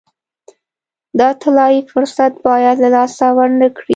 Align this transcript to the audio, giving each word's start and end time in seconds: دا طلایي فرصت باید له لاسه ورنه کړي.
دا 1.19 1.29
طلایي 1.41 1.79
فرصت 1.91 2.33
باید 2.45 2.75
له 2.83 2.89
لاسه 2.95 3.25
ورنه 3.37 3.67
کړي. 3.77 3.89